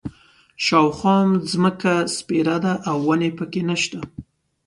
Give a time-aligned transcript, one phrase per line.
[0.65, 1.17] شاوخوا
[1.51, 3.99] ځمکه سپېره ده او ونې په کې نه شته.